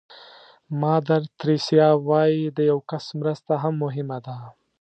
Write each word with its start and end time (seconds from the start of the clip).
مادر 0.81 1.21
تریسیا 1.39 1.89
وایي 2.07 2.43
د 2.57 2.59
یو 2.71 2.79
کس 2.91 3.05
مرسته 3.19 3.53
هم 3.63 3.73
مهمه 3.83 4.17
ده. 4.25 4.35